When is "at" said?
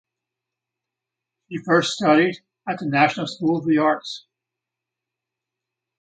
2.67-2.79